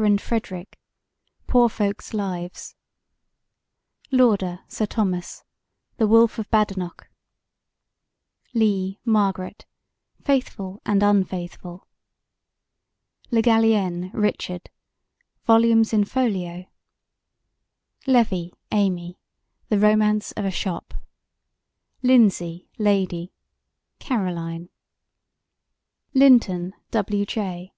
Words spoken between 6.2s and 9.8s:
of Badenoch LEE, MARGARET: